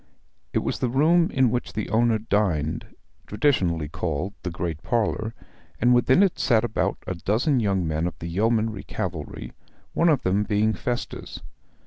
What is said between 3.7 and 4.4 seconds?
called